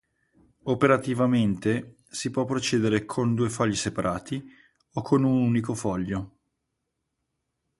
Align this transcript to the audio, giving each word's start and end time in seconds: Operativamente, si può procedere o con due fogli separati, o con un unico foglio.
Operativamente, 0.63 1.97
si 2.09 2.31
può 2.31 2.43
procedere 2.43 3.01
o 3.01 3.05
con 3.05 3.35
due 3.35 3.51
fogli 3.51 3.75
separati, 3.75 4.43
o 4.93 5.01
con 5.03 5.23
un 5.23 5.43
unico 5.43 5.75
foglio. 5.75 6.37